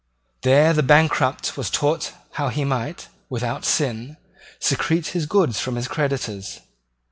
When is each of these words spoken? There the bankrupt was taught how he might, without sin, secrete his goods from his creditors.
There 0.41 0.73
the 0.73 0.81
bankrupt 0.81 1.55
was 1.55 1.69
taught 1.69 2.11
how 2.31 2.49
he 2.49 2.65
might, 2.65 3.07
without 3.29 3.65
sin, 3.65 4.17
secrete 4.59 5.09
his 5.09 5.27
goods 5.27 5.59
from 5.59 5.75
his 5.75 5.87
creditors. 5.87 6.59